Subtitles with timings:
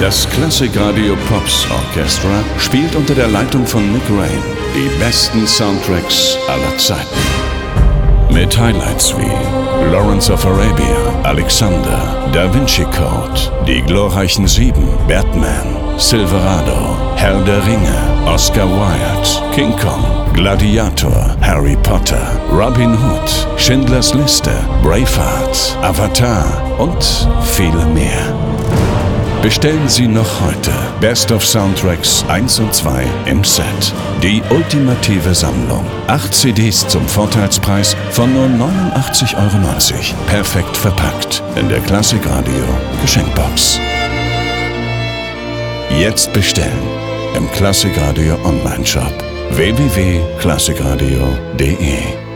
[0.00, 4.42] Das Klassikradio Pops Orchestra spielt unter der Leitung von Nick Rain
[4.74, 7.20] die besten Soundtracks aller Zeiten.
[8.32, 16.96] Mit Highlights wie Lawrence of Arabia, Alexander, Da Vinci Code, Die glorreichen Sieben, Batman, Silverado,
[17.16, 25.76] Herr der Ringe, Oscar Wilde, King Kong, Gladiator, Harry Potter, Robin Hood, Schindlers Liste, Braveheart,
[25.82, 26.46] Avatar
[26.78, 28.29] und viele mehr.
[29.42, 33.64] Bestellen Sie noch heute Best of Soundtracks 1 und 2 im Set.
[34.22, 35.86] Die ultimative Sammlung.
[36.08, 39.48] Acht CDs zum Vorteilspreis von nur 89,90 Euro.
[40.26, 42.66] Perfekt verpackt in der Klassikradio
[43.00, 43.80] Geschenkbox.
[45.98, 46.82] Jetzt bestellen
[47.34, 49.14] im Klassikradio Online-Shop
[49.52, 52.29] www.klassikradio.de